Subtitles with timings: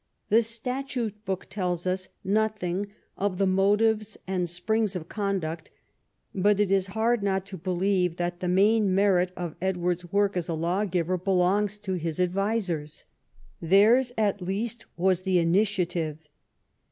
[0.29, 5.69] The statute book tells us nothing of motives and springs of conduct,
[6.33, 10.49] but it is hard not to believe that the main merit of Edward's work as
[10.49, 13.05] a lawgiver belongs to his advisers.
[13.61, 16.27] Theirs at least was the initiative.